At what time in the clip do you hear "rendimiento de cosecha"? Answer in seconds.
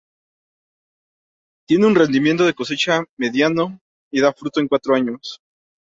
1.93-3.03